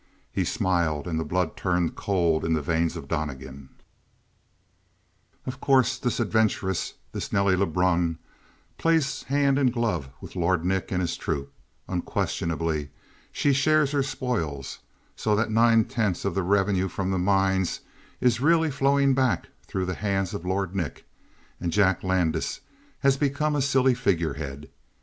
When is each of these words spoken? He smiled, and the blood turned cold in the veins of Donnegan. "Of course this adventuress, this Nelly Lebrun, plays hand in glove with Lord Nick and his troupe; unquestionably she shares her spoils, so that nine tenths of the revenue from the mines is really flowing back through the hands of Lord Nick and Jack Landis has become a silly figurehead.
He 0.31 0.45
smiled, 0.45 1.07
and 1.07 1.19
the 1.19 1.23
blood 1.23 1.55
turned 1.55 1.95
cold 1.95 2.43
in 2.43 2.53
the 2.53 2.61
veins 2.63 2.97
of 2.97 3.07
Donnegan. 3.07 3.69
"Of 5.45 5.61
course 5.61 5.99
this 5.99 6.19
adventuress, 6.19 6.95
this 7.11 7.31
Nelly 7.31 7.55
Lebrun, 7.55 8.17
plays 8.79 9.21
hand 9.21 9.59
in 9.59 9.69
glove 9.69 10.09
with 10.19 10.35
Lord 10.35 10.65
Nick 10.65 10.91
and 10.91 11.01
his 11.01 11.15
troupe; 11.17 11.53
unquestionably 11.87 12.89
she 13.31 13.53
shares 13.53 13.91
her 13.91 14.01
spoils, 14.01 14.79
so 15.15 15.35
that 15.35 15.51
nine 15.51 15.85
tenths 15.85 16.25
of 16.25 16.33
the 16.33 16.41
revenue 16.41 16.87
from 16.87 17.11
the 17.11 17.19
mines 17.19 17.81
is 18.19 18.41
really 18.41 18.71
flowing 18.71 19.13
back 19.13 19.49
through 19.67 19.85
the 19.85 19.93
hands 19.93 20.33
of 20.33 20.45
Lord 20.45 20.75
Nick 20.75 21.05
and 21.59 21.71
Jack 21.71 22.03
Landis 22.03 22.61
has 23.01 23.17
become 23.17 23.55
a 23.55 23.61
silly 23.61 23.93
figurehead. 23.93 24.71